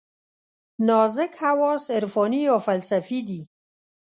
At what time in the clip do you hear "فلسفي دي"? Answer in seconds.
2.67-3.41